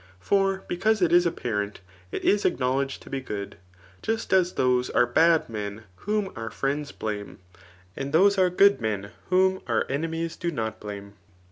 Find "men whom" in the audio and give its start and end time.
5.47-6.33, 8.81-9.61